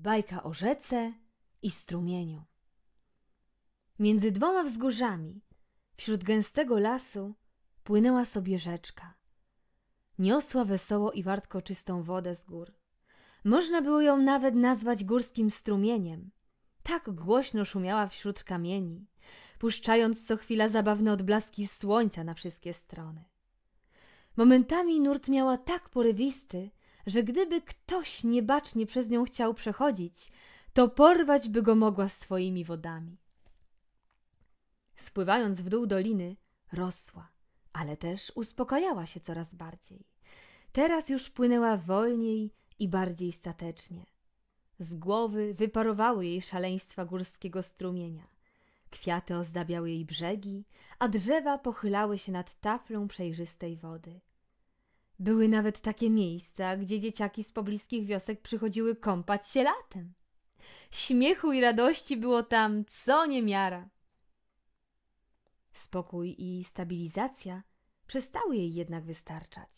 [0.00, 1.12] Bajka o rzece
[1.62, 2.44] i strumieniu.
[3.98, 5.42] Między dwoma wzgórzami,
[5.96, 7.34] wśród gęstego lasu,
[7.84, 9.14] płynęła sobie rzeczka.
[10.18, 12.72] Niosła wesoło i wartko czystą wodę z gór.
[13.44, 16.30] Można było ją nawet nazwać górskim strumieniem.
[16.82, 19.06] Tak głośno szumiała wśród kamieni,
[19.58, 23.24] puszczając co chwila zabawne odblaski słońca na wszystkie strony.
[24.36, 26.70] Momentami nurt miała tak porywisty,
[27.08, 30.32] że gdyby ktoś niebacznie przez nią chciał przechodzić,
[30.72, 33.18] to porwać by go mogła swoimi wodami.
[34.96, 36.36] Spływając w dół doliny,
[36.72, 37.28] rosła,
[37.72, 40.06] ale też uspokajała się coraz bardziej.
[40.72, 44.06] Teraz już płynęła wolniej i bardziej statecznie.
[44.78, 48.26] Z głowy wyparowały jej szaleństwa górskiego strumienia.
[48.90, 50.64] Kwiaty ozdabiały jej brzegi,
[50.98, 54.20] a drzewa pochylały się nad taflą przejrzystej wody.
[55.18, 60.14] Były nawet takie miejsca, gdzie dzieciaki z pobliskich wiosek przychodziły kąpać się latem.
[60.90, 63.88] Śmiechu i radości było tam co niemiara.
[65.72, 67.62] Spokój i stabilizacja
[68.06, 69.70] przestały jej jednak wystarczać.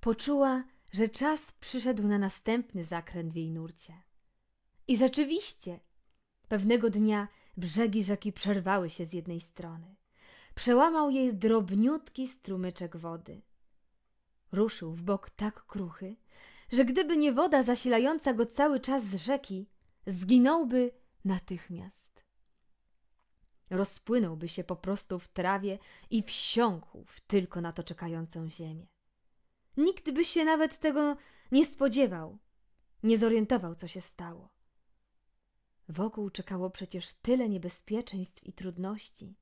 [0.00, 4.02] Poczuła, że czas przyszedł na następny zakręt w jej nurcie.
[4.88, 5.80] I rzeczywiście,
[6.48, 9.96] pewnego dnia brzegi rzeki przerwały się z jednej strony.
[10.54, 13.42] Przełamał jej drobniutki strumyczek wody.
[14.54, 16.16] Ruszył w bok tak kruchy,
[16.72, 19.68] że gdyby nie woda zasilająca go cały czas z rzeki,
[20.06, 20.90] zginąłby
[21.24, 22.24] natychmiast.
[23.70, 25.78] Rozpłynąłby się po prostu w trawie
[26.10, 28.86] i wsiąkł w tylko na to czekającą ziemię.
[29.76, 31.16] Nikt by się nawet tego
[31.52, 32.38] nie spodziewał,
[33.02, 34.48] nie zorientował, co się stało.
[35.88, 39.36] Wokół czekało przecież tyle niebezpieczeństw i trudności.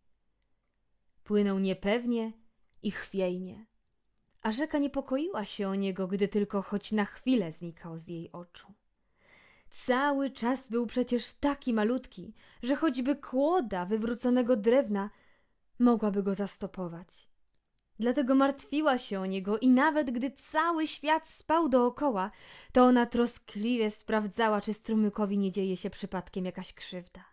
[1.24, 2.33] Płynął niepewnie
[2.83, 3.71] i chwiejnie
[4.42, 8.66] a rzeka niepokoiła się o niego, gdy tylko choć na chwilę znikał z jej oczu.
[9.70, 15.10] Cały czas był przecież taki malutki, że choćby kłoda wywróconego drewna
[15.78, 17.28] mogłaby go zastopować.
[17.98, 22.30] Dlatego martwiła się o niego i nawet gdy cały świat spał dookoła,
[22.72, 27.24] to ona troskliwie sprawdzała, czy strumykowi nie dzieje się przypadkiem jakaś krzywda.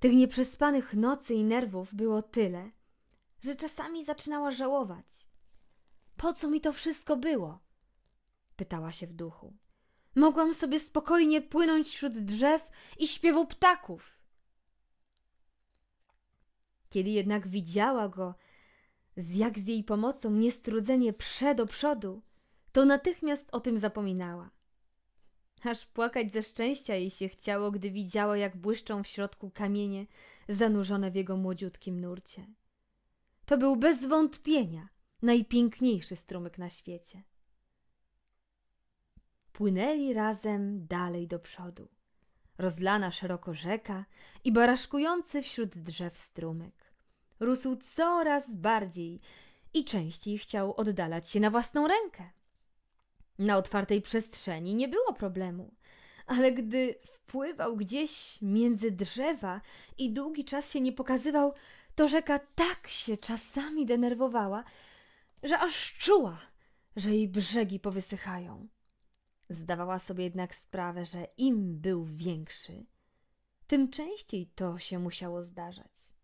[0.00, 2.70] Tych nieprzespanych nocy i nerwów było tyle,
[3.42, 5.06] że czasami zaczynała żałować,
[6.22, 7.58] po co mi to wszystko było?
[8.56, 9.52] Pytała się w duchu.
[10.14, 14.18] Mogłam sobie spokojnie płynąć wśród drzew i śpiewu ptaków.
[16.88, 18.34] Kiedy jednak widziała go,
[19.16, 22.22] z jak z jej pomocą niestrudzenie prze do przodu,
[22.72, 24.50] to natychmiast o tym zapominała.
[25.62, 30.06] Aż płakać ze szczęścia jej się chciało, gdy widziała, jak błyszczą w środku kamienie
[30.48, 32.46] zanurzone w jego młodziutkim nurcie.
[33.46, 34.88] To był bez wątpienia
[35.22, 37.22] najpiękniejszy strumyk na świecie.
[39.52, 41.88] Płynęli razem dalej do przodu.
[42.58, 44.04] Rozlana szeroko rzeka
[44.44, 46.92] i baraszkujący wśród drzew strumyk.
[47.40, 49.20] Rósł coraz bardziej
[49.74, 52.30] i częściej chciał oddalać się na własną rękę.
[53.38, 55.74] Na otwartej przestrzeni nie było problemu,
[56.26, 59.60] ale gdy wpływał gdzieś między drzewa
[59.98, 61.54] i długi czas się nie pokazywał,
[61.94, 64.64] to rzeka tak się czasami denerwowała,
[65.42, 66.38] że aż czuła,
[66.96, 68.68] że jej brzegi powysychają.
[69.48, 72.86] Zdawała sobie jednak sprawę, że im był większy,
[73.72, 76.16] tym częściej to się musiało zdarzać.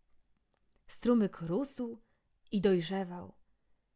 [0.87, 2.01] Strumyk rósł
[2.51, 3.33] i dojrzewał.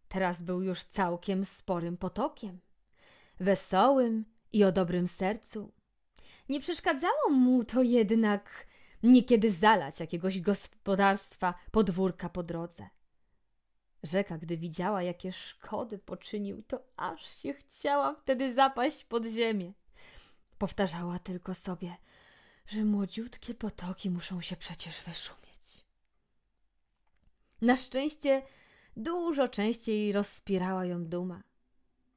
[0.08, 2.60] Teraz był już całkiem sporym potokiem,
[3.40, 5.74] wesołym i o dobrym sercu.
[6.50, 8.68] Nie przeszkadzało mu to jednak
[9.04, 12.90] niekiedy zalać jakiegoś gospodarstwa podwórka po drodze.
[14.04, 19.74] Rzeka, gdy widziała, jakie szkody poczynił, to aż się chciała wtedy zapaść pod ziemię.
[20.58, 21.98] Powtarzała tylko sobie,
[22.68, 25.84] że młodziutkie potoki muszą się przecież wyszumieć.
[27.62, 28.42] Na szczęście
[28.98, 31.44] dużo częściej rozpierała ją duma.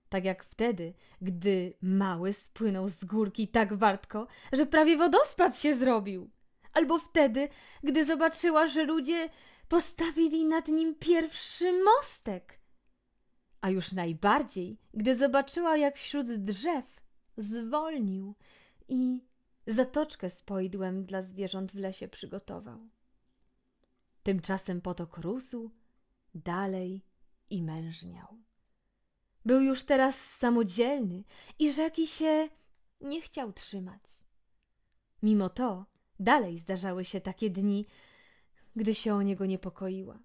[0.09, 6.31] Tak jak wtedy, gdy mały spłynął z górki tak wartko, że prawie wodospad się zrobił.
[6.73, 7.49] Albo wtedy,
[7.83, 9.29] gdy zobaczyła, że ludzie
[9.69, 12.61] postawili nad nim pierwszy mostek.
[13.61, 17.01] A już najbardziej, gdy zobaczyła, jak wśród drzew
[17.37, 18.35] zwolnił
[18.89, 19.25] i
[19.67, 22.89] zatoczkę z poidłem dla zwierząt w lesie przygotował.
[24.23, 25.71] Tymczasem potok rósł
[26.35, 27.05] dalej
[27.51, 28.39] i mężniał.
[29.45, 31.25] Był już teraz samodzielny
[31.59, 32.49] i rzeki się
[33.01, 34.03] nie chciał trzymać.
[35.23, 35.87] Mimo to
[36.21, 37.87] dalej zdarzały się takie dni,
[38.77, 40.19] gdy się o niego niepokoiła.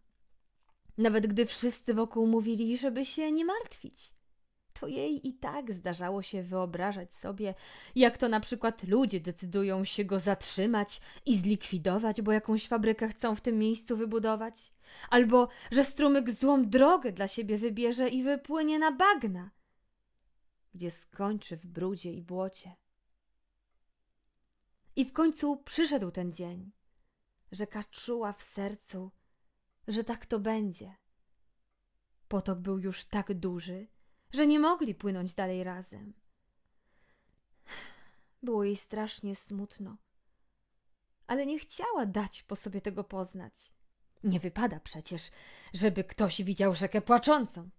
[0.97, 4.13] Nawet gdy wszyscy wokół mówili, żeby się nie martwić.
[4.73, 7.53] to jej i tak zdarzało się wyobrażać sobie,
[7.95, 13.35] jak to na przykład ludzie decydują się go zatrzymać i zlikwidować, bo jakąś fabrykę chcą
[13.35, 14.73] w tym miejscu wybudować,
[15.09, 19.51] albo że strumyk złą drogę dla siebie wybierze i wypłynie na bagna,
[20.73, 22.75] gdzie skończy w brudzie i błocie.
[24.95, 26.71] I w końcu przyszedł ten dzień.
[27.51, 29.11] Rzeka czuła w sercu,
[29.87, 30.95] że tak to będzie.
[32.27, 33.87] Potok był już tak duży,
[34.33, 36.13] że nie mogli płynąć dalej razem.
[38.43, 39.97] Było jej strasznie smutno,
[41.27, 43.71] ale nie chciała dać po sobie tego poznać.
[44.23, 45.31] Nie wypada przecież,
[45.73, 47.69] żeby ktoś widział rzekę płaczącą.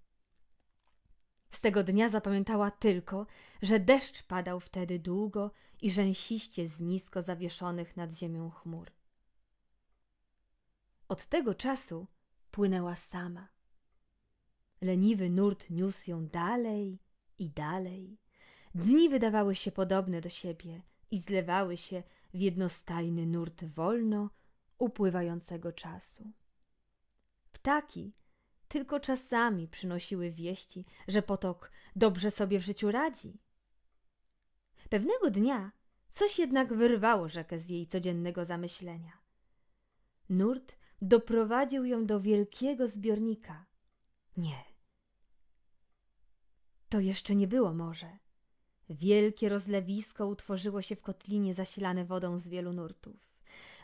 [1.50, 3.26] Z tego dnia zapamiętała tylko,
[3.62, 5.50] że deszcz padał wtedy długo
[5.82, 8.90] i rzęsiście z nisko zawieszonych nad ziemią chmur.
[11.12, 12.06] Od tego czasu
[12.50, 13.48] płynęła sama.
[14.80, 16.98] Leniwy nurt niósł ją dalej
[17.38, 18.18] i dalej.
[18.74, 22.02] Dni wydawały się podobne do siebie i zlewały się
[22.34, 24.30] w jednostajny nurt wolno
[24.78, 26.32] upływającego czasu.
[27.52, 28.14] Ptaki
[28.68, 33.40] tylko czasami przynosiły wieści, że potok dobrze sobie w życiu radzi.
[34.90, 35.72] Pewnego dnia
[36.10, 39.12] coś jednak wyrwało rzekę z jej codziennego zamyślenia.
[40.28, 43.66] Nurt doprowadził ją do wielkiego zbiornika.
[44.36, 44.64] Nie.
[46.88, 48.18] To jeszcze nie było morze.
[48.90, 53.32] Wielkie rozlewisko utworzyło się w kotlinie zasilane wodą z wielu nurtów.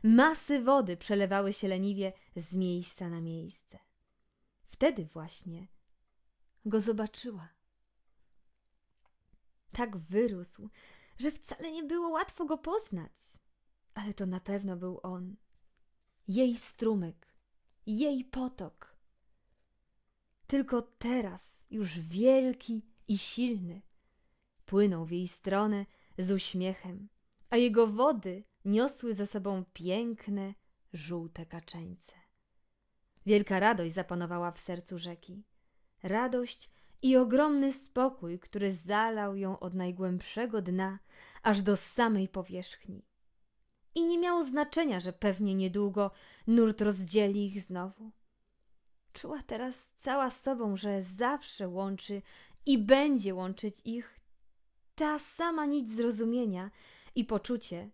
[0.02, 3.78] Masy wody przelewały się leniwie z miejsca na miejsce.
[4.66, 5.68] Wtedy właśnie
[6.64, 7.48] go zobaczyła.
[9.72, 10.70] Tak wyrósł,
[11.18, 13.12] że wcale nie było łatwo go poznać.
[13.94, 15.36] Ale to na pewno był on.
[16.28, 17.26] Jej strumyk,
[17.86, 18.96] jej potok.
[20.46, 23.82] Tylko teraz, już wielki i silny,
[24.66, 25.86] płynął w jej stronę
[26.18, 27.08] z uśmiechem,
[27.50, 30.54] a jego wody niosły ze sobą piękne,
[30.92, 32.12] żółte kaczeńce.
[33.26, 35.44] Wielka radość zapanowała w sercu rzeki.
[36.02, 36.70] Radość
[37.02, 40.98] i ogromny spokój, który zalał ją od najgłębszego dna
[41.42, 43.07] aż do samej powierzchni.
[43.98, 46.10] I nie miało znaczenia, że pewnie niedługo
[46.46, 48.10] nurt rozdzieli ich znowu.
[49.12, 52.22] Czuła teraz cała sobą, że zawsze łączy
[52.66, 54.20] i będzie łączyć ich
[54.94, 56.70] ta sama nic zrozumienia
[57.14, 57.90] i poczucie,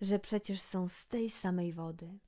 [0.00, 2.18] że przecież są z tej samej wody.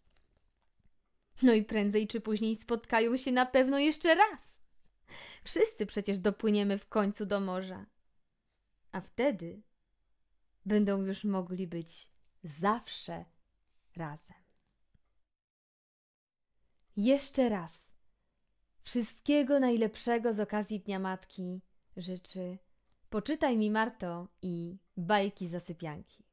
[1.42, 4.64] No i prędzej czy później spotkają się na pewno jeszcze raz.
[5.44, 7.86] Wszyscy przecież dopłyniemy w końcu do morza.
[8.92, 9.62] A wtedy
[10.66, 12.15] będą już mogli być
[12.46, 13.24] zawsze
[13.96, 14.36] razem.
[16.96, 17.92] Jeszcze raz.
[18.82, 21.60] Wszystkiego najlepszego z okazji Dnia Matki
[21.96, 22.58] życzy
[23.10, 26.25] Poczytaj mi Marto i bajki zasypianki.